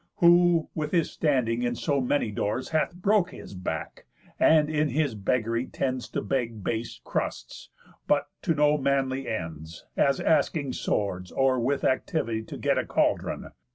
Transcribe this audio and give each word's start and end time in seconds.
Who, 0.15 0.67
with 0.73 0.93
his 0.93 1.11
standing 1.11 1.61
in 1.61 1.75
so 1.75 2.01
many 2.01 2.31
doors, 2.31 2.69
Hath 2.69 2.95
broke 2.95 3.29
his 3.29 3.53
back; 3.53 4.05
and 4.39 4.67
all 4.67 4.87
his 4.87 5.13
beggary 5.13 5.67
tends 5.67 6.09
To 6.09 6.23
beg 6.23 6.63
base 6.63 6.99
crusts, 7.03 7.69
but 8.07 8.27
to 8.41 8.55
no 8.55 8.79
manly 8.79 9.27
ends, 9.27 9.85
As 9.95 10.19
asking 10.19 10.73
swords, 10.73 11.31
or 11.31 11.59
with 11.59 11.83
activity 11.83 12.41
To 12.45 12.57
get 12.57 12.79
a 12.79 12.85
caldron. 12.87 13.51